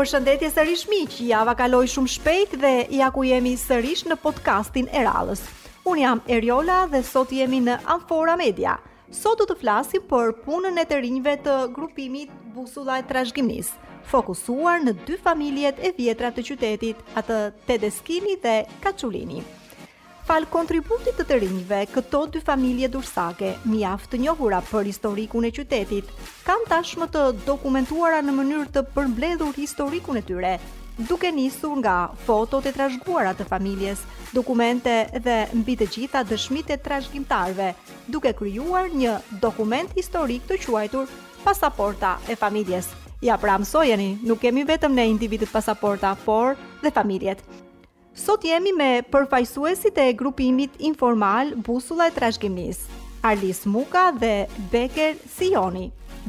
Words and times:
Për 0.00 0.08
shëndetje 0.08 0.48
sërish 0.54 0.82
miq, 0.88 1.14
java 1.28 1.52
kaloi 1.58 1.84
shumë 1.92 2.08
shpejt 2.08 2.54
dhe 2.62 2.70
ja 2.96 3.10
ku 3.12 3.20
jemi 3.28 3.50
sërish 3.60 4.06
në 4.08 4.16
podcastin 4.22 4.86
e 4.96 5.02
radhës. 5.04 5.42
Unë 5.84 6.00
jam 6.00 6.22
Eriola 6.36 6.78
dhe 6.88 7.02
sot 7.04 7.34
jemi 7.36 7.58
në 7.66 7.74
Amfora 7.84 8.32
Media. 8.40 8.78
Sot 9.12 9.42
do 9.44 9.48
të 9.50 9.58
flasim 9.60 10.06
për 10.08 10.32
punën 10.46 10.80
e 10.80 10.86
të 10.88 11.02
rinjve 11.04 11.36
të 11.44 11.58
grupimit 11.76 12.32
Busulla 12.56 12.96
e 13.02 13.06
Trashgimnis, 13.12 13.74
fokusuar 14.08 14.80
në 14.88 14.96
dy 15.04 15.20
familjet 15.28 15.84
e 15.84 15.92
vjetra 16.00 16.32
të 16.32 16.48
qytetit, 16.48 17.04
atë 17.20 17.42
Tedeskini 17.68 18.38
dhe 18.40 18.62
Kaçulini. 18.78 18.78
Kaçulini. 19.44 19.48
Pal 20.30 20.44
kontributit 20.46 21.16
të 21.18 21.24
të 21.26 21.36
rinjve, 21.42 21.78
këto 21.90 22.18
dy 22.30 22.38
familje 22.46 22.86
dursake, 22.94 23.48
mjaft 23.66 24.12
të 24.12 24.18
njohura 24.22 24.60
për 24.68 24.86
historikun 24.86 25.48
e 25.48 25.48
qytetit, 25.50 26.10
kanë 26.46 26.68
tashmë 26.70 27.08
të 27.10 27.22
dokumentuara 27.48 28.20
në 28.22 28.34
mënyrë 28.36 28.68
të 28.76 28.84
përmbledhur 28.94 29.56
historikun 29.58 30.20
e 30.20 30.20
tyre, 30.28 30.52
duke 31.10 31.32
nisur 31.34 31.74
nga 31.82 31.94
fotot 32.28 32.68
e 32.70 32.72
trashguara 32.76 33.32
të 33.40 33.46
familjes, 33.50 34.04
dokumente 34.30 34.92
dhe 35.26 35.38
mbi 35.64 35.74
të 35.82 35.88
gjitha 35.96 36.22
dëshmit 36.30 36.70
e 36.70 36.76
trashgjimtarve, 36.86 37.72
duke 38.06 38.30
kryuar 38.38 38.86
një 39.02 39.16
dokument 39.48 39.96
historik 39.98 40.46
të 40.46 40.60
quajtur 40.68 41.08
pasaporta 41.42 42.12
e 42.30 42.38
familjes. 42.44 42.92
Ja 43.26 43.34
pra 43.36 43.58
mësojeni, 43.66 44.12
nuk 44.30 44.38
kemi 44.46 44.62
vetëm 44.70 44.94
ne 44.94 45.08
individit 45.10 45.50
pasaporta, 45.50 46.14
por 46.22 46.54
dhe 46.86 46.94
familjet. 47.00 47.42
Sot 48.16 48.42
jemi 48.44 48.72
me 48.74 48.90
përfajsuesit 49.14 49.96
e 49.96 50.06
grupimit 50.18 50.74
informal 50.82 51.52
Busula 51.68 52.08
e 52.10 52.14
Trashgimnis, 52.16 52.80
Arlis 53.22 53.62
Muka 53.70 54.10
dhe 54.18 54.46
Beker 54.72 55.14
Sioni, 55.36 55.86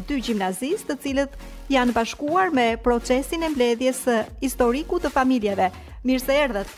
dy 0.07 0.19
gjimnazistë 0.21 0.91
të 0.93 0.99
cilët 1.03 1.39
janë 1.73 1.95
bashkuar 1.95 2.53
me 2.53 2.69
procesin 2.85 3.41
e 3.43 3.49
mbledhjes 3.53 4.03
historiku 4.43 4.99
të 5.03 5.09
familjeve. 5.17 5.71
Mirë 6.05 6.23
se 6.29 6.37
erdhët! 6.45 6.77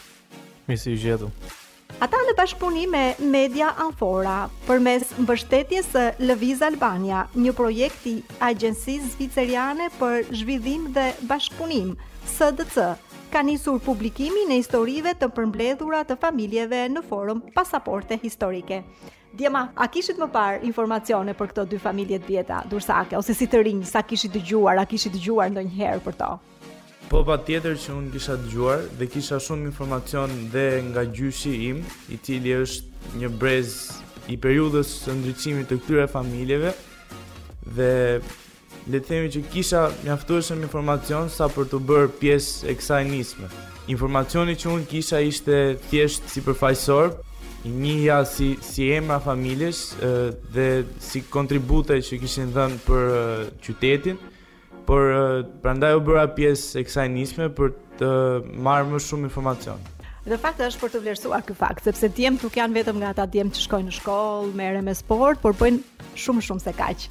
Mirë 0.69 0.81
se 0.85 0.95
i 0.95 1.01
gjithu! 1.05 1.29
Ata 2.01 2.17
në 2.25 2.33
bashkëpunim 2.37 2.89
me 2.91 3.01
Media 3.21 3.69
Anfora, 3.83 4.47
përmes 4.67 5.05
mbështetjes 5.23 5.89
së 5.93 6.01
Lviz 6.25 6.63
Albania, 6.65 7.21
një 7.37 7.53
projekti 7.55 8.15
agjencisë 8.43 9.11
zviceriane 9.13 9.89
për 9.99 10.25
zhvillim 10.35 10.89
dhe 10.95 11.05
bashkëpunim, 11.29 11.93
SDC, 12.33 12.87
ka 13.33 13.43
nisur 13.47 13.79
publikimin 13.85 14.51
e 14.51 14.57
historive 14.61 15.13
të 15.15 15.29
përmbledhura 15.37 16.01
të 16.09 16.17
familjeve 16.25 16.81
në 16.97 17.05
forum 17.09 17.43
pasaporte 17.55 18.17
historike. 18.25 18.81
Djema, 19.33 19.67
a 19.75 19.87
kishit 19.89 20.17
më 20.21 20.27
parë 20.35 20.65
informacione 20.69 21.33
për 21.37 21.53
këto 21.53 21.67
dy 21.71 21.79
familje 21.81 22.19
të 22.21 22.33
vjeta, 22.33 22.61
Dursake, 22.69 23.15
ose 23.17 23.33
si 23.37 23.47
të 23.49 23.63
rinj, 23.67 23.85
sa 23.89 24.01
kishit 24.05 24.33
dëgjuar, 24.35 24.81
a 24.83 24.89
kishit 24.91 25.13
dëgjuar 25.15 25.53
ndonjëherë 25.55 26.03
për 26.09 26.21
to? 26.21 26.31
Po 27.11 27.21
pa 27.27 27.37
tjetër 27.45 27.75
që 27.81 27.95
unë 27.97 28.11
kisha 28.13 28.35
të 28.41 28.51
gjuar 28.53 28.83
dhe 28.99 29.07
kisha 29.11 29.39
shumë 29.43 29.67
informacion 29.69 30.31
dhe 30.53 30.67
nga 30.87 31.03
gjyshi 31.17 31.51
im, 31.71 31.81
i 32.13 32.17
cili 32.17 32.53
është 32.61 33.17
një 33.19 33.29
brez 33.39 33.73
i 34.31 34.37
periudës 34.39 34.91
së 35.03 35.17
ndryqimit 35.19 35.67
të 35.69 35.77
këtyre 35.81 36.05
familjeve 36.11 36.71
dhe 37.75 37.91
le 38.93 38.99
të 39.01 39.07
themi 39.09 39.29
që 39.33 39.43
kisha 39.51 39.83
mjaftueshëm 40.05 40.63
informacion 40.67 41.29
sa 41.31 41.47
për 41.51 41.69
të 41.73 41.81
bërë 41.91 42.09
pjesë 42.21 42.71
e 42.71 42.73
kësaj 42.79 43.03
nisme. 43.11 43.51
Informacioni 43.91 44.55
që 44.59 44.71
unë 44.73 44.89
kisha 44.91 45.19
ishte 45.27 45.57
thjesht 45.89 46.27
si 46.31 46.43
përfajsor, 46.43 47.13
i 47.63 47.69
njëja 47.71 48.17
si 48.27 48.49
si 48.59 48.89
emra 48.91 49.19
familjes 49.23 49.93
dhe 50.55 50.65
si 50.99 51.21
kontribute 51.31 51.95
që 52.03 52.19
kishin 52.23 52.51
dhënë 52.55 52.81
për 52.87 53.11
qytetin 53.63 54.19
por 54.87 55.11
prandaj 55.63 55.95
u 55.97 56.03
bëra 56.07 56.27
pjesë 56.37 56.79
e 56.81 56.87
kësaj 56.87 57.07
nisme 57.13 57.47
për 57.55 57.73
të 57.99 58.09
marrë 58.65 58.89
më 58.93 59.01
shumë 59.07 59.29
informacion. 59.29 59.81
Dhe 60.23 60.37
fakt 60.39 60.61
është 60.63 60.79
për 60.81 60.91
të 60.93 61.01
vlerësuar 61.03 61.43
ky 61.47 61.55
fakt, 61.59 61.83
sepse 61.87 62.07
djemt 62.15 62.43
nuk 62.45 62.55
janë 62.57 62.77
vetëm 62.81 62.99
nga 63.01 63.11
ata 63.13 63.25
djemt 63.27 63.57
që 63.57 63.63
shkojnë 63.65 63.89
në 63.89 63.95
shkollë, 63.97 64.51
merren 64.59 64.85
me 64.87 64.93
sport, 64.95 65.41
por 65.43 65.55
bëjnë 65.59 65.81
shumë 66.19 66.43
shumë 66.47 66.63
se 66.63 66.73
kaq. 66.79 67.07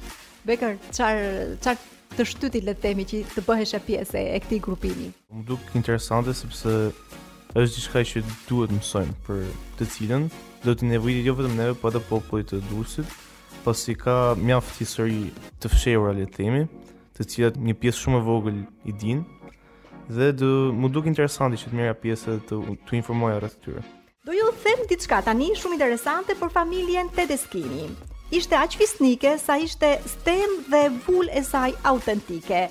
Bekar, 0.49 0.79
çfar 0.91 1.21
çfar 1.61 1.81
të 2.13 2.25
shtyti 2.29 2.61
le 2.65 2.73
të 2.77 2.83
themi 2.85 3.05
që 3.09 3.21
të 3.33 3.43
bëhesh 3.47 3.75
pjesë 3.87 4.23
e 4.35 4.41
këtij 4.45 4.59
grupimi? 4.65 5.07
Unë 5.33 5.45
duk 5.49 5.71
interesante 5.77 6.33
sepse 6.37 6.73
është 7.53 7.73
diçka 7.77 8.03
që 8.11 8.25
duhet 8.49 8.73
mësojmë 8.75 9.15
për 9.27 9.43
të 9.79 9.87
cilën 9.95 10.27
do 10.63 10.75
të 10.77 10.89
nevojitet 10.91 11.29
jo 11.29 11.37
vetëm 11.39 11.57
neve, 11.59 11.75
por 11.81 11.91
edhe 11.93 12.01
popullit 12.09 12.47
të 12.53 12.61
dursit, 12.69 13.09
pasi 13.65 13.93
ka 13.99 14.33
mjaft 14.41 14.77
histori 14.81 15.27
të 15.61 15.69
fshehura 15.73 16.13
le 16.17 16.25
të 16.29 16.37
themi 16.39 16.63
të 17.17 17.25
cilat 17.29 17.57
një 17.61 17.75
pjesë 17.81 18.01
shumë 18.03 18.19
e 18.21 18.25
vogël 18.27 18.61
i 18.89 18.93
din 19.03 19.23
dhe 20.13 20.29
do 20.35 20.49
më 20.75 20.89
duk 20.93 21.05
interesante 21.07 21.57
që 21.61 21.69
të 21.71 21.77
merra 21.79 21.97
pjesë 22.01 22.37
të 22.49 22.57
të 22.87 22.97
informoj 22.99 23.33
rreth 23.39 23.57
këtyre. 23.59 23.83
Do 24.27 24.33
ju 24.35 24.47
them 24.63 24.81
diçka 24.89 25.21
tani 25.25 25.51
shumë 25.55 25.77
interesante 25.77 26.35
për 26.39 26.51
familjen 26.55 27.11
Tedeskini. 27.15 27.87
Ishte 28.33 28.57
aq 28.57 28.75
fisnike 28.79 29.35
sa 29.39 29.57
ishte 29.61 29.93
stem 30.09 30.53
dhe 30.71 30.85
vul 31.05 31.29
e 31.29 31.43
saj 31.45 31.75
autentike. 31.87 32.65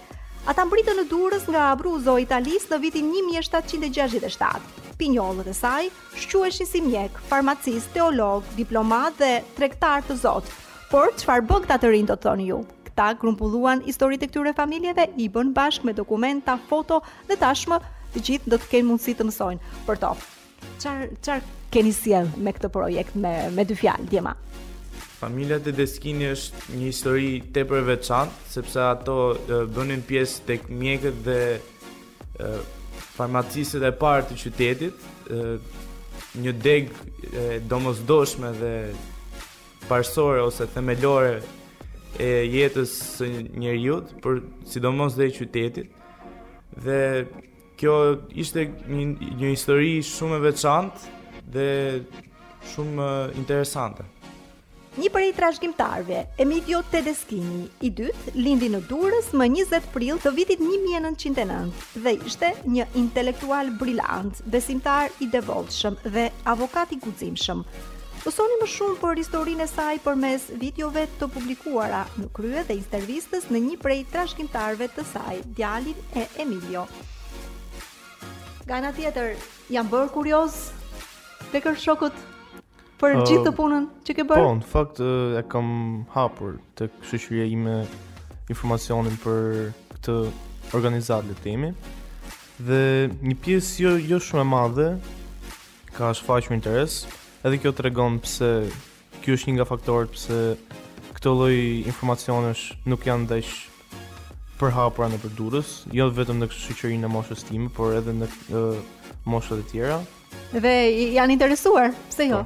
Ata 0.50 0.64
mbritën 0.66 0.98
në 0.98 1.04
Durrës 1.06 1.44
nga 1.46 1.68
Abruzzo, 1.70 2.16
Itali, 2.18 2.56
në 2.70 2.78
vitin 2.82 3.12
1767. 3.14 4.82
Pinjollët 4.98 5.52
e 5.54 5.54
saj 5.54 5.86
shquheshin 6.18 6.66
si 6.66 6.80
mjek, 6.82 7.20
farmacist, 7.30 7.92
teolog, 7.94 8.42
diplomat 8.58 9.22
dhe 9.22 9.32
tregtar 9.56 10.02
të 10.06 10.18
Zot. 10.26 10.50
Por 10.90 11.14
çfarë 11.14 11.46
bën 11.46 11.64
këta 11.66 11.78
të 11.84 11.92
rinë 11.94 12.10
do 12.10 12.18
të 12.18 12.26
thonë 12.26 12.48
ju? 12.50 12.60
Këta 12.92 13.06
grumbulluan 13.16 13.80
historitë 13.86 14.26
e 14.26 14.28
këtyre 14.28 14.50
familjeve 14.52 15.06
i 15.16 15.24
bën 15.32 15.52
bashkë 15.56 15.86
me 15.88 15.92
dokumenta, 15.96 16.58
foto 16.68 16.98
dhe 17.24 17.38
tashmë 17.40 17.78
të 18.12 18.20
gjithë 18.28 18.50
do 18.52 18.58
të 18.60 18.66
kenë 18.68 18.84
mundësi 18.90 19.14
të 19.16 19.24
mësojnë 19.30 19.70
për 19.86 20.00
to. 20.02 20.10
Qarë 20.84 21.06
çfar 21.24 21.46
keni 21.72 21.94
sjell 21.96 22.28
me 22.44 22.52
këtë 22.52 22.68
projekt 22.74 23.16
me 23.16 23.30
me 23.56 23.64
dy 23.64 23.76
fjalë, 23.80 24.04
Djema? 24.12 24.34
Familja 25.22 25.56
të 25.62 25.72
Deskini 25.80 26.28
është 26.34 26.76
një 26.82 26.90
histori 26.90 27.30
tepër 27.56 27.86
veçantë, 27.86 28.44
sepse 28.58 28.84
ato 28.90 29.16
bënin 29.72 30.04
pjesë 30.08 30.44
tek 30.50 30.68
mjekët 30.68 31.22
dhe 31.24 31.38
e, 31.48 32.60
farmacistët 33.14 33.88
e 33.88 33.94
parë 34.04 34.28
të 34.28 34.38
qytetit, 34.44 35.08
e, 35.32 35.48
një 36.44 36.56
deg 36.66 36.92
e, 36.92 37.48
domosdoshme 37.72 38.52
dhe 38.60 38.76
parsore 39.88 40.44
ose 40.48 40.68
themelore 40.76 41.38
e 42.20 42.28
jetës 42.50 42.92
së 43.16 43.28
njerëzit, 43.56 44.10
por 44.24 44.40
sidomos 44.68 45.14
dhe 45.16 45.30
qytetit. 45.32 45.88
Dhe 46.76 47.26
kjo 47.80 47.94
ishte 48.34 48.66
një, 48.92 49.06
një 49.40 49.52
histori 49.54 49.94
shumë 50.04 50.36
e 50.40 50.42
veçantë 50.46 51.12
dhe 51.54 51.68
shumë 52.72 53.06
interesante. 53.40 54.04
Një 54.92 55.08
prej 55.08 55.30
trashëgimtarëve, 55.32 56.18
Emidio 56.44 56.82
Tedeskini, 56.92 57.62
i 57.80 57.88
dytë, 57.96 58.34
lindi 58.36 58.68
në 58.74 58.82
Durrës 58.90 59.30
më 59.32 59.46
20 59.54 59.86
prill 59.94 60.20
të 60.20 60.34
vitit 60.36 60.60
1909 60.60 61.72
dhe 62.04 62.12
ishte 62.28 62.52
një 62.68 62.90
intelektual 63.00 63.72
brillant, 63.80 64.44
besimtar 64.52 65.08
i 65.24 65.30
devotshëm 65.32 65.96
dhe 66.12 66.28
avokat 66.52 66.92
i 66.92 67.00
guximshëm. 67.06 67.64
Mësoni 68.22 68.54
më 68.60 68.66
shumë 68.70 68.92
për 69.02 69.18
historinë 69.18 69.64
e 69.66 69.66
saj 69.70 69.96
përmes 70.04 70.42
videove 70.60 71.02
të 71.18 71.26
publikuara 71.34 72.04
në 72.20 72.28
krye 72.36 72.60
dhe 72.68 72.76
intervistës 72.78 73.48
në 73.50 73.60
një 73.64 73.78
prej 73.82 73.96
trashëgimtarëve 74.12 74.86
të 74.94 75.04
saj, 75.10 75.40
djalin 75.56 75.96
e 76.20 76.28
Emilio. 76.44 76.84
Gana 78.68 78.92
tjetër, 78.94 79.32
jam 79.74 79.90
bërë 79.90 80.12
kurios 80.14 80.58
të 81.50 81.64
kërë 81.64 81.82
shokët 81.82 82.20
për 83.02 83.16
uh, 83.16 83.22
gjithë 83.26 83.42
të 83.48 83.52
punën 83.58 83.88
që 84.06 84.16
ke 84.20 84.24
bërë? 84.30 84.44
Po, 84.46 84.52
në 84.60 84.70
fakt 84.70 85.00
e 85.02 85.42
kam 85.50 85.74
hapur 86.14 86.60
të 86.78 86.86
këshëshyre 87.00 87.48
ime 87.56 87.80
informacionin 88.54 89.18
për 89.24 89.72
këtë 89.96 90.16
organizat 90.78 91.26
le 91.26 91.34
temi 91.42 91.72
dhe 92.70 92.84
një 93.18 93.34
pjesë 93.42 93.82
jo, 93.82 93.96
jo 94.14 94.22
shumë 94.28 94.44
e 94.44 94.48
madhe 94.54 94.88
ka 95.98 96.12
shfaqë 96.20 96.54
më 96.54 96.60
interesë 96.62 97.18
edhe 97.42 97.58
kjo 97.58 97.72
të 97.74 97.82
regon 97.88 98.20
pëse 98.22 98.48
kjo 99.22 99.34
është 99.36 99.50
një 99.50 99.56
nga 99.56 99.66
faktorët 99.66 100.12
pëse 100.14 100.36
këto 101.18 101.32
loj 101.40 101.54
informacionës 101.90 102.68
nuk 102.88 103.06
janë 103.08 103.28
dhejsh 103.32 103.54
për 104.60 104.74
hapëra 104.76 105.08
në 105.10 105.18
përdurës, 105.24 105.70
jo 105.90 106.06
vetëm 106.14 106.38
në 106.38 106.48
kështë 106.52 106.62
shqyqërinë 106.68 107.02
në 107.02 107.08
moshës 107.10 107.42
time, 107.48 107.66
por 107.74 107.96
edhe 107.98 108.12
në 108.14 108.28
uh, 108.30 108.76
moshët 109.26 109.58
e 109.58 109.64
tjera. 109.72 109.96
Dhe 110.54 110.74
janë 111.18 111.34
interesuar, 111.34 111.90
pëse 112.12 112.28
jo? 112.30 112.38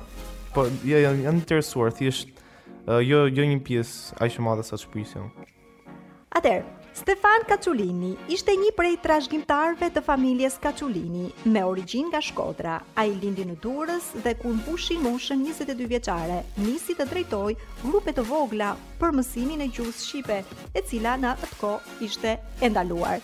Po, 0.55 0.65
po 0.65 0.65
janë, 0.65 0.95
jo, 0.95 1.01
jo, 1.03 1.13
janë 1.27 1.35
interesuar, 1.43 1.93
thjesht, 1.99 2.33
uh, 2.89 3.03
jo, 3.05 3.27
jo 3.29 3.45
një 3.53 3.61
pjesë 3.69 4.17
aqë 4.25 4.47
madhe 4.49 4.65
sa 4.65 4.81
që 4.81 4.95
pëjësion. 4.95 5.29
Atër, 6.41 6.65
Stefan 6.97 7.43
Kaculini 7.45 8.15
ishte 8.33 8.55
një 8.57 8.71
prej 8.75 8.93
trashgjimtarve 9.05 9.91
të 9.93 10.01
familjes 10.07 10.55
Kaculini, 10.63 11.27
me 11.45 11.61
origjinë 11.69 12.09
nga 12.09 12.21
Shkodra. 12.25 12.77
Ai 12.97 13.11
lindi 13.21 13.45
në 13.45 13.59
Durrës 13.61 14.07
dhe 14.25 14.33
ku 14.41 14.55
mbushi 14.57 14.95
moshën 15.05 15.43
22 15.45 15.91
vjeçare, 15.91 16.39
nisi 16.57 16.95
të 16.97 17.05
drejtoj 17.11 17.51
grupe 17.83 18.15
të 18.17 18.23
vogla 18.31 18.71
për 19.03 19.13
mësimin 19.19 19.65
e 19.67 19.67
gjuhës 19.77 20.01
shqipe, 20.07 20.39
e 20.73 20.83
cila 20.89 21.19
në 21.21 21.35
atë 21.35 21.51
kohë 21.61 22.01
ishte 22.09 22.33
e 22.65 22.71
ndaluar. 22.73 23.21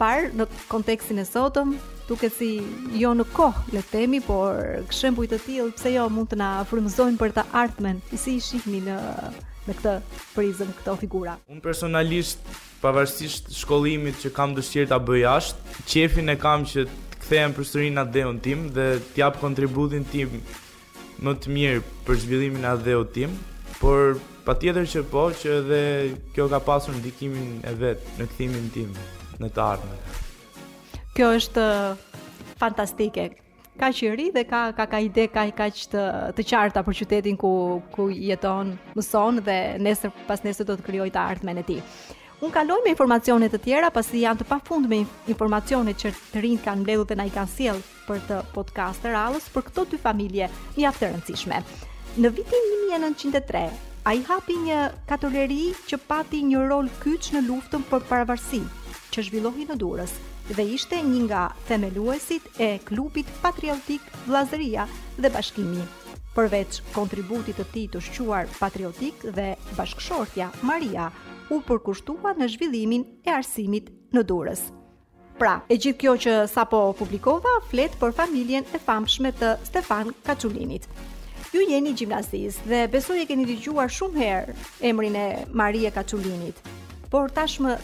Par 0.00 0.26
në 0.34 0.48
kontekstin 0.72 1.22
e 1.22 1.26
sotëm, 1.30 1.76
e 2.10 2.28
si 2.38 2.48
jo 2.98 3.12
në 3.14 3.28
kohë, 3.36 3.68
le 3.76 3.84
të 3.86 3.92
themi, 3.92 4.18
por 4.20 4.58
bujtë 5.14 5.36
të 5.36 5.38
tillë 5.46 5.70
pse 5.78 5.92
jo 5.94 6.08
mund 6.10 6.32
të 6.34 6.40
na 6.42 6.50
frumëzojnë 6.72 7.22
për 7.22 7.36
të 7.38 7.46
ardhmen, 7.62 8.02
si 8.18 8.34
i 8.40 8.42
shikmi 8.50 8.82
në 8.90 8.98
me 9.68 9.78
këtë 9.78 9.94
prizëm 10.34 10.74
këto 10.80 10.96
figura. 11.04 11.38
Unë 11.54 11.62
personalisht 11.62 12.50
pavarësisht 12.80 13.50
shkollimit 13.52 14.20
që 14.22 14.30
kam 14.36 14.54
dëshirë 14.56 14.88
ta 14.90 14.98
bëj 15.04 15.22
jashtë, 15.22 15.76
qefin 15.92 16.32
e 16.32 16.36
kam 16.40 16.64
që 16.70 16.86
të 16.88 17.18
kthehem 17.22 17.54
përsëri 17.58 17.90
në 17.92 18.04
atëun 18.06 18.38
tim 18.44 18.62
dhe 18.76 18.86
të 19.12 19.20
jap 19.20 19.36
kontributin 19.42 20.06
tim 20.10 20.38
më 21.26 21.34
të 21.42 21.52
mirë 21.52 21.82
për 22.06 22.20
zhvillimin 22.22 22.64
e 22.64 22.70
atëut 22.70 23.10
tim, 23.16 23.34
por 23.82 24.16
patjetër 24.46 24.86
që 24.92 25.02
po 25.12 25.26
që 25.36 25.52
edhe 25.60 25.82
kjo 26.34 26.46
ka 26.52 26.60
pasur 26.70 26.96
ndikimin 26.96 27.58
e 27.68 27.74
vet 27.82 28.08
në 28.20 28.26
kthimin 28.32 28.70
tim 28.76 28.96
në 29.40 29.52
të 29.54 29.62
ardhmen. 29.66 30.00
Kjo 31.16 31.28
është 31.36 31.66
uh, 31.66 32.02
fantastike. 32.60 33.26
Ka 33.80 33.90
qëri 33.96 34.28
dhe 34.34 34.42
ka, 34.48 34.62
ka, 34.76 34.84
ka 34.92 34.98
ide, 35.04 35.26
ka, 35.32 35.44
ka 35.56 35.68
që 35.72 35.84
të, 35.92 36.02
të 36.36 36.44
qarta 36.50 36.82
për 36.84 36.96
qytetin 37.00 37.36
ku, 37.40 37.50
ku 37.94 38.08
jeton, 38.12 38.72
mëson 38.98 39.40
dhe 39.46 39.58
nesër, 39.80 40.12
pas 40.28 40.40
nesër 40.44 40.68
do 40.68 40.76
të 40.78 40.86
kryoj 40.88 41.08
të 41.14 41.20
ardhme 41.32 41.54
në 41.56 41.64
tij. 41.68 41.78
Unë 42.40 42.54
kaloj 42.56 42.78
me 42.80 42.92
informacionet 42.94 43.52
të 43.52 43.58
tjera 43.66 43.90
pasi 43.92 44.22
janë 44.22 44.40
të 44.40 44.44
pafund 44.48 44.88
me 44.88 45.02
informacionet 45.28 45.98
që 46.00 46.12
të 46.32 46.40
rinjt 46.40 46.62
kanë 46.64 46.80
mbledhur 46.80 47.06
dhe 47.10 47.16
na 47.20 47.26
i 47.28 47.32
kanë 47.34 47.50
siel 47.52 47.82
për 48.06 48.22
të 48.30 48.38
podcast 48.54 49.04
e 49.04 49.12
rallës 49.12 49.50
për 49.52 49.66
këto 49.66 49.84
dy 49.92 49.98
familje 50.00 50.48
një 50.78 50.92
të 50.96 51.10
rëndësishme. 51.10 51.58
Në 52.24 52.32
vitin 52.38 52.64
1903, 52.94 53.64
a 54.08 54.16
i 54.16 54.24
hapi 54.30 54.56
një 54.64 54.80
katoleri 55.12 55.60
që 55.92 56.00
pati 56.08 56.40
një 56.48 56.64
rol 56.72 56.88
kyç 57.04 57.28
në 57.36 57.44
luftën 57.50 57.84
për 57.92 58.08
paravarsi 58.08 58.64
që 59.12 59.26
zhvillohi 59.28 59.68
në 59.68 59.76
durës 59.84 60.16
dhe 60.54 60.64
ishte 60.80 60.96
një 61.10 61.26
nga 61.28 61.44
themeluesit 61.68 62.48
e 62.58 62.78
klubit 62.88 63.28
patriotik 63.44 64.06
Vlazëria 64.30 64.88
dhe 65.20 65.28
Bashkimi 65.36 65.84
Përveç 66.30 66.76
kontributit 66.94 67.56
të 67.58 67.64
tij 67.74 67.86
të 67.90 68.00
shquar 68.06 68.50
patriotik 68.54 69.22
dhe 69.34 69.48
bashkëshortja 69.74 70.50
Maria 70.62 71.08
u 71.50 71.58
përkushtua 71.66 72.36
në 72.38 72.46
zhvillimin 72.52 73.02
e 73.26 73.32
arsimit 73.34 73.88
në 74.14 74.22
Durrës. 74.28 74.62
Pra, 75.40 75.56
e 75.66 75.74
gjithë 75.80 75.98
kjo 76.04 76.12
që 76.22 76.34
sapo 76.52 76.82
publikova 77.00 77.56
flet 77.70 77.96
për 77.98 78.14
familjen 78.14 78.68
e 78.76 78.78
famshme 78.78 79.32
të 79.40 79.56
Stefan 79.70 80.12
Kaçulinit. 80.26 80.86
Ju 81.50 81.64
jeni 81.66 81.96
gjimnazis 81.98 82.60
dhe 82.68 82.84
besoj 82.92 83.18
e 83.24 83.26
keni 83.26 83.48
dëgjuar 83.48 83.90
shumë 83.90 84.20
herë 84.22 84.54
emrin 84.90 85.16
e 85.18 85.24
Marie 85.50 85.90
Kaçulinit. 85.96 86.60
Por 87.10 87.32
tashmë 87.34 87.74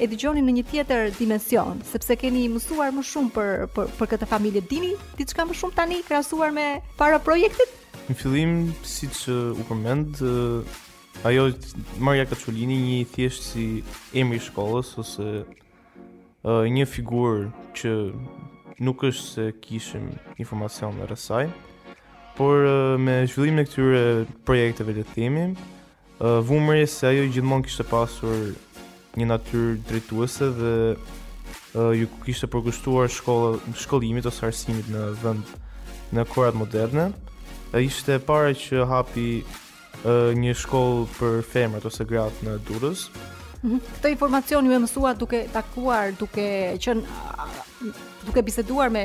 e 0.00 0.08
dëgjoni 0.08 0.40
në 0.46 0.54
një 0.60 0.64
tjetër 0.70 1.12
dimension, 1.18 1.82
sepse 1.92 2.16
keni 2.16 2.46
mësuar 2.48 2.94
më 2.96 3.04
shumë 3.10 3.34
për 3.36 3.52
për, 3.76 3.92
për 4.00 4.10
këtë 4.14 4.30
familje. 4.32 4.64
Dini 4.72 4.94
diçka 5.20 5.44
më 5.50 5.58
shumë 5.60 5.76
tani 5.82 6.00
krahasuar 6.08 6.56
me 6.56 6.66
para 6.96 7.20
projektit? 7.20 7.76
në 8.10 8.16
fillim, 8.18 8.52
si 8.82 9.06
që 9.06 9.34
u 9.54 9.64
përmend, 9.68 10.18
ajo 11.28 11.42
Maria 12.02 12.24
Kaçulini 12.26 12.74
një 12.82 12.96
thjesht 13.12 13.44
si 13.52 13.64
emri 14.18 14.40
i 14.40 14.42
shkollës 14.42 14.90
ose 14.98 15.26
uh, 15.42 16.66
një 16.74 16.86
figurë 16.90 17.44
që 17.78 17.92
nuk 18.82 19.04
është 19.10 19.26
se 19.28 19.44
kishim 19.62 20.08
informacion 20.42 20.98
në 20.98 21.06
rësaj, 21.12 21.44
por 22.38 22.66
me 22.98 23.20
zhvillim 23.30 23.62
e 23.62 23.66
këtyre 23.68 24.02
projekteve 24.48 24.96
të 24.98 25.06
themi, 25.12 25.46
uh, 25.54 26.40
vumërje 26.50 26.90
se 26.90 27.12
ajo 27.12 27.28
gjithmonë 27.30 27.68
kishte 27.68 27.86
pasur 27.92 28.34
një 29.20 29.30
natyrë 29.36 29.76
drejtuese 29.86 30.50
dhe 30.58 30.74
ju 31.94 32.06
kishte 32.24 32.48
përgushtuar 32.50 33.06
shkollë, 33.14 33.58
shkollimit 33.78 34.26
ose 34.26 34.48
arsimit 34.48 34.90
në 34.90 35.08
vend 35.22 35.52
në 36.16 36.24
korat 36.34 36.56
moderne 36.58 37.12
ishte 37.78 38.18
pare 38.18 38.50
që 38.56 38.82
hapi 38.88 39.26
uh, 39.44 40.32
një 40.34 40.54
shkollë 40.58 41.04
për 41.18 41.36
femrat 41.46 41.86
ose 41.86 42.04
gratë 42.08 42.48
në 42.48 42.54
Durës. 42.66 43.04
Mhm. 43.62 43.78
Këtë 43.94 44.14
informacion 44.14 44.66
ju 44.66 44.74
e 44.74 44.80
mësua 44.82 45.12
duke 45.18 45.44
takuar, 45.52 46.12
duke 46.18 46.46
qënë, 46.80 47.90
duke 48.26 48.42
biseduar 48.44 48.90
me, 48.90 49.04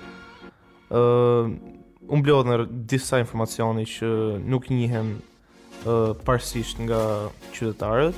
uh, 0.94 1.50
unë 2.06 2.22
blodhë 2.22 2.50
në 2.50 2.58
disa 2.94 3.18
informacioni 3.18 3.84
që 3.90 4.10
nuk 4.46 4.70
njëhen 4.70 5.14
uh, 5.16 6.14
parsisht 6.24 6.78
nga 6.86 7.26
qytetarët, 7.52 8.16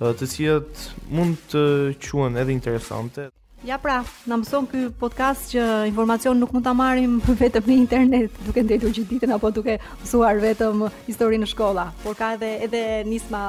uh, 0.00 0.12
të 0.14 0.30
cilët 0.32 0.86
mund 1.10 1.36
të 1.50 1.66
quen 2.06 2.38
edhe 2.38 2.54
interesante. 2.54 3.28
Ja 3.60 3.76
pra, 3.78 3.98
na 4.24 4.38
mëson 4.40 4.64
ky 4.70 4.86
podcast 4.96 5.50
që 5.52 5.60
informacion 5.90 6.38
nuk 6.40 6.54
mund 6.54 6.64
ta 6.64 6.72
marrim 6.72 7.18
vetëm 7.42 7.66
në 7.68 7.74
internet, 7.76 8.38
duke 8.46 8.62
ndetur 8.64 8.94
gjithë 8.96 9.10
ditën 9.10 9.34
apo 9.34 9.50
duke 9.52 9.74
mësuar 10.00 10.40
vetëm 10.40 10.86
historinë 11.04 11.44
në 11.44 11.48
shkolla, 11.50 11.84
por 12.00 12.16
ka 12.16 12.30
edhe 12.38 12.48
edhe 12.66 12.80
nisma 13.04 13.42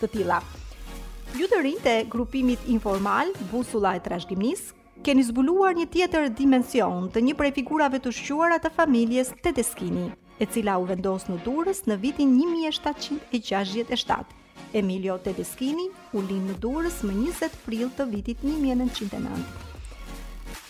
të 0.00 0.08
tilla. 0.14 0.38
Ju 1.36 1.50
të 1.52 1.58
rinjtë 1.66 1.94
e 1.98 2.06
grupimit 2.08 2.64
informal, 2.72 3.34
busulla 3.52 3.92
e 3.98 4.02
trashgjimnis, 4.08 4.70
keni 5.04 5.26
zbuluar 5.28 5.76
një 5.76 5.90
tjetër 5.92 6.30
dimension 6.38 7.10
të 7.12 7.26
një 7.28 7.36
prej 7.36 7.52
figurave 7.60 8.00
të 8.00 8.14
shquara 8.22 8.56
të 8.64 8.72
familjes 8.80 9.36
Tedeskini, 9.44 10.08
e 10.40 10.48
cila 10.48 10.80
u 10.80 10.88
vendos 10.88 11.28
në 11.28 11.42
Durrës 11.44 11.84
në 11.84 12.00
vitin 12.06 12.32
1767 12.40 14.37
Emilio 14.72 15.18
Tedeschini 15.24 15.88
u 16.16 16.20
lind 16.22 16.50
në 16.52 16.58
Durrës 16.62 17.00
më 17.06 17.14
20 17.24 17.58
prill 17.66 17.88
të 17.98 18.06
vitit 18.12 18.42
1909. 18.44 19.66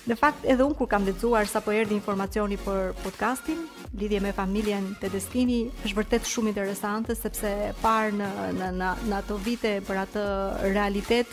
Në 0.09 0.17
fakt, 0.17 0.45
edhe 0.49 0.65
unë 0.65 0.77
kur 0.79 0.89
kam 0.89 1.05
lexuar 1.05 1.49
sa 1.51 1.61
po 1.61 1.73
erdhi 1.77 1.93
informacioni 1.97 2.57
për 2.65 2.95
podcastin, 3.03 3.67
lidhje 4.01 4.23
me 4.25 4.31
familjen 4.33 4.87
Tedeskini 5.03 5.59
është 5.85 5.99
vërtet 5.99 6.29
shumë 6.31 6.53
interesante 6.55 7.17
sepse 7.17 7.51
parë 7.83 8.17
në 8.17 8.33
në 8.59 8.75
në 9.11 9.17
ato 9.19 9.37
vite 9.45 9.75
për 9.89 10.01
atë 10.07 10.25
realitet, 10.73 11.33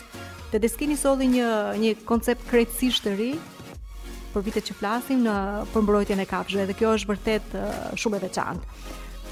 Tedeskini 0.52 0.94
solli 0.96 1.28
një 1.38 1.48
një 1.82 1.94
koncept 2.08 2.44
krejtësisht 2.50 3.06
të 3.08 3.16
ri 3.18 3.30
për 4.34 4.44
vitet 4.46 4.66
që 4.68 4.76
flasim 4.78 5.22
në 5.24 5.32
përmbrojtjen 5.72 6.20
e 6.22 6.28
kafshëve 6.28 6.66
dhe 6.68 6.74
kjo 6.78 6.92
është 7.00 7.10
vërtet 7.14 7.54
shumë 8.02 8.18
e 8.20 8.26
veçantë. 8.26 8.82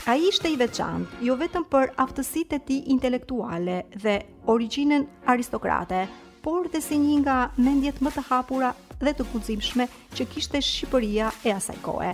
A 0.07 0.15
i 0.21 0.29
shte 0.33 0.51
i 0.53 0.57
veçant, 0.61 1.09
jo 1.25 1.33
vetëm 1.41 1.65
për 1.73 1.95
aftësit 2.03 2.51
e 2.53 2.59
ti 2.69 2.75
intelektuale 2.93 3.79
dhe 3.97 4.19
originën 4.53 5.07
aristokrate, 5.33 6.03
por 6.45 6.69
dhe 6.69 6.83
si 6.85 6.99
një 7.01 7.15
nga 7.23 7.37
mendjet 7.57 8.03
më 8.05 8.13
të 8.13 8.25
hapura 8.29 8.75
dhe 9.01 9.15
të 9.17 9.25
kuzimshme 9.33 9.87
që 10.13 10.27
kishte 10.35 10.61
Shqipëria 10.61 11.31
e 11.49 11.55
asaj 11.57 11.79
kohë. 11.87 12.11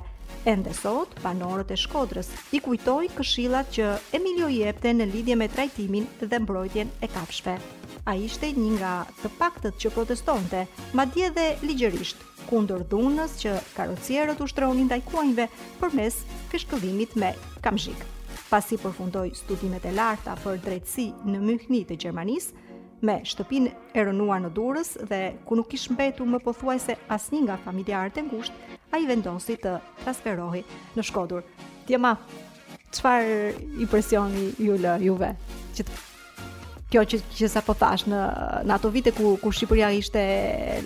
Ende 0.54 0.70
sot, 0.78 1.18
banorët 1.24 1.74
e 1.74 1.80
Shkodrës 1.82 2.30
i 2.54 2.62
kujtoj 2.62 3.08
këshillat 3.18 3.74
që 3.74 3.90
Emilio 4.20 4.46
jepte 4.54 4.94
në 4.94 5.10
lidhje 5.10 5.40
me 5.42 5.50
trajtimin 5.50 6.06
dhe 6.22 6.44
mbrojtjen 6.46 6.94
e 7.02 7.10
kafshëve. 7.10 7.58
Ai 8.06 8.20
ishte 8.30 8.54
një 8.54 8.72
nga 8.78 8.94
të 9.24 9.34
paktët 9.42 9.82
që 9.82 9.96
protestonte, 9.98 10.62
madje 10.96 11.26
edhe 11.34 11.50
ligjërisht, 11.66 12.22
kundër 12.50 12.82
dhunës 12.90 13.36
që 13.42 13.52
karocierët 13.76 14.40
ushtronin 14.42 14.88
ndaj 14.90 15.00
kuajve 15.06 15.46
përmes 15.80 16.16
fishkëllimit 16.50 17.14
me 17.20 17.30
kamzhik. 17.62 18.02
Pasi 18.50 18.78
përfundoi 18.82 19.30
studimet 19.38 19.84
e 19.86 19.92
larta 19.94 20.34
për 20.42 20.58
drejtësi 20.64 21.04
në 21.30 21.44
Mynhni 21.46 21.84
të 21.86 22.00
Gjermanisë, 22.02 22.66
me 23.06 23.20
shtëpinë 23.30 23.70
e 23.96 24.04
rënuar 24.08 24.42
në 24.42 24.50
Durrës 24.56 24.90
dhe 25.12 25.20
ku 25.46 25.56
nuk 25.56 25.70
ish 25.78 25.86
mbetur 25.94 26.26
më 26.32 26.42
pothuajse 26.44 26.98
asnjë 27.16 27.44
nga 27.46 27.60
familjarët 27.64 28.18
e 28.18 28.26
ngushtë, 28.26 28.74
ai 28.90 29.06
vendosi 29.08 29.56
të 29.62 29.76
transferohej 30.02 30.64
në 30.98 31.06
Shkodër. 31.06 31.46
Tjema, 31.86 32.16
çfarë 32.90 33.38
impresioni 33.86 34.48
ju 34.66 34.76
lë 34.82 34.98
juve 35.06 35.34
që 35.78 35.86
të 35.86 36.04
kjo 36.90 37.04
që 37.06 37.20
që 37.38 37.48
sa 37.52 37.60
po 37.64 37.74
thash 37.78 38.06
në 38.10 38.20
në 38.66 38.74
ato 38.74 38.90
vite 38.92 39.12
ku 39.14 39.36
ku 39.40 39.52
Shqipëria 39.54 39.90
ishte 39.94 40.22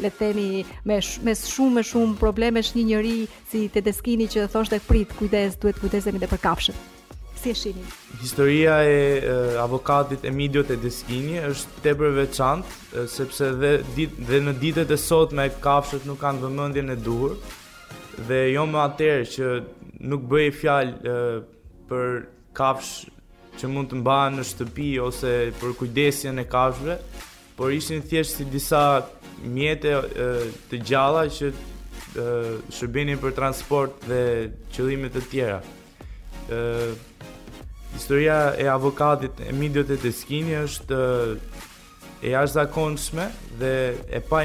le 0.02 0.10
të 0.12 0.18
themi 0.20 0.64
me 0.88 0.98
sh, 1.00 1.22
me 1.24 1.32
shumë 1.36 1.78
me 1.80 1.84
shumë 1.90 2.18
probleme 2.20 2.60
një 2.60 2.84
njëri 2.90 3.14
si 3.50 3.62
Tedeskini 3.72 4.26
që 4.28 4.46
thoshte 4.52 4.80
prit 4.84 5.14
kujdes 5.18 5.56
duhet 5.62 5.80
kujdesemi 5.80 6.20
edhe 6.20 6.28
për 6.30 6.42
kafshët. 6.44 6.92
Si 7.40 7.52
e 7.52 7.56
shihni? 7.56 7.84
Historia 8.20 8.76
e, 8.84 9.00
e 9.16 9.56
avokatit 9.64 10.24
Emidio 10.28 10.62
Tedeskini 10.68 11.40
është 11.44 11.82
tepër 11.88 12.12
veçantë 12.22 13.06
sepse 13.12 13.50
dhe, 13.60 13.74
dhe 13.96 14.42
në 14.46 14.56
ditët 14.60 14.92
e 14.96 15.00
sotme 15.00 15.48
kafshët 15.64 16.04
nuk 16.08 16.20
kanë 16.22 16.44
vëmendjen 16.44 16.92
e 16.94 17.00
duhur 17.04 17.38
dhe 18.28 18.44
jo 18.52 18.66
më 18.70 18.84
atëherë 18.88 19.30
që 19.34 19.54
nuk 20.12 20.28
bëi 20.32 20.52
fjalë 20.60 21.16
për 21.90 22.12
kafshë 22.60 23.13
që 23.60 23.68
mund 23.70 23.90
të 23.92 23.98
mbahen 24.02 24.38
në 24.38 24.44
shtëpi 24.48 24.88
ose 25.04 25.30
për 25.60 25.74
kujdesjen 25.78 26.42
e 26.42 26.46
kafshëve, 26.50 26.96
por 27.56 27.72
ishin 27.74 28.02
thjesht 28.02 28.40
si 28.40 28.46
disa 28.50 28.80
mjete 29.44 29.92
e, 29.94 30.28
të 30.70 30.80
gjalla 30.88 31.26
që 31.30 31.50
e, 31.50 31.54
shërbenin 32.74 33.20
për 33.22 33.36
transport 33.36 34.06
dhe 34.10 34.22
qëllime 34.74 35.12
të 35.14 35.22
tjera. 35.30 35.60
E, 36.50 36.90
historia 37.94 38.40
e 38.58 38.66
avokatit 38.74 39.38
Emidio 39.52 39.86
Teteskini 39.86 40.58
është 40.64 41.00
e, 41.04 41.38
jashtëzakonshme 42.34 43.28
dhe 43.60 43.74
e 44.18 44.24
pa 44.30 44.42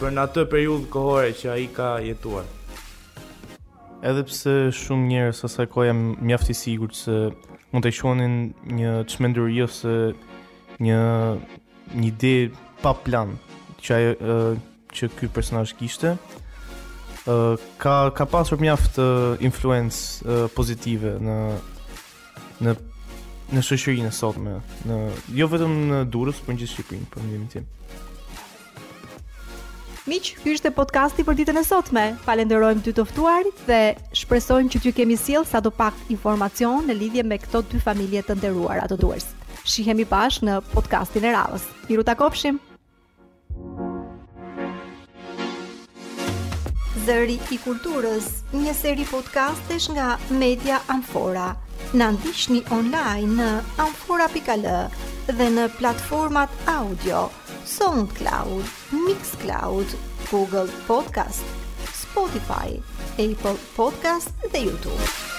për 0.00 0.10
në 0.10 0.24
atë 0.26 0.42
periudhë 0.50 0.88
kohore 0.90 1.30
që 1.38 1.50
ai 1.54 1.68
ka 1.70 1.90
jetuar 2.02 2.48
edhe 4.06 4.22
pse 4.26 4.54
shumë 4.74 5.08
njerëz 5.10 5.40
asaj 5.44 5.66
kohë 5.72 5.88
jam 5.90 6.00
mjaft 6.24 6.50
i 6.50 6.56
sigurt 6.56 6.96
se 6.96 7.16
mund 7.70 7.84
të 7.84 7.92
quhonin 7.98 8.36
një 8.78 8.92
çmenduri 9.12 9.60
ose 9.66 9.94
një 10.80 11.00
një 12.00 12.06
ide 12.08 12.32
pa 12.80 12.94
plan 13.04 13.34
që 13.84 13.96
ajo 13.96 14.40
që 14.96 15.10
ky 15.18 15.28
personazh 15.36 15.74
kishte 15.78 16.14
ka 17.82 17.96
ka 18.16 18.24
pasur 18.34 18.60
mjaft 18.62 18.96
influence 19.44 20.24
pozitive 20.56 21.18
në 21.26 21.36
në 22.64 22.78
në 23.50 23.62
shoqërinë 23.66 24.12
sotme, 24.14 24.52
në 24.86 24.96
jo 25.34 25.46
vetëm 25.50 25.72
në 25.90 25.96
Durrës, 26.14 26.38
por 26.44 26.52
në 26.54 26.60
gjithë 26.60 26.70
Shqipërinë, 26.76 27.08
po 27.10 27.22
ndihmë 27.24 27.48
ti. 27.50 27.62
Miq, 30.08 30.30
ky 30.40 30.54
është 30.56 30.70
podcasti 30.72 31.24
për 31.28 31.36
ditën 31.42 31.58
e 31.60 31.62
sotme. 31.66 32.02
Falenderojmë 32.24 32.80
ty 32.86 32.94
të 32.96 33.04
ftuarit 33.10 33.58
dhe 33.66 33.80
shpresojmë 34.16 34.72
që 34.72 34.80
ty 34.86 34.92
kemi 34.96 35.16
sjell 35.20 35.44
do 35.60 35.68
pak 35.70 35.92
informacion 36.08 36.86
në 36.88 36.94
lidhje 36.96 37.24
me 37.28 37.36
këto 37.36 37.60
dy 37.68 37.80
familje 37.84 38.22
të 38.24 38.38
nderuara 38.38 38.86
të 38.88 38.96
duers. 38.96 39.26
Shihemi 39.68 40.06
bash 40.08 40.40
në 40.40 40.56
podcastin 40.72 41.26
e 41.28 41.34
radhës. 41.34 41.66
Miru 41.90 42.04
kopshim! 42.16 42.58
Zëri 47.04 47.36
i 47.52 47.58
kulturës, 47.64 48.44
një 48.54 48.72
seri 48.74 49.04
podcastesh 49.08 49.90
nga 49.92 50.16
Media 50.30 50.80
Amfora. 50.88 51.52
Na 51.92 52.08
ndiqni 52.12 52.64
online 52.72 53.36
në 53.36 53.50
amfora.al 53.84 54.64
dhe 55.30 55.50
në 55.56 55.68
platformat 55.80 56.48
audio. 56.68 57.26
SoundCloud, 57.76 58.62
Mixcloud, 59.06 59.86
Google 60.30 60.66
Podcast, 60.90 61.42
Spotify, 62.04 62.82
Apple 63.18 63.58
Podcast 63.76 64.28
de 64.52 64.58
YouTube. 64.58 65.29